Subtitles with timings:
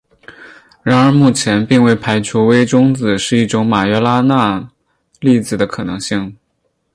[0.81, 4.71] 然而目前并未排除微中子是一种马约拉纳
[5.19, 6.35] 粒子的可能性。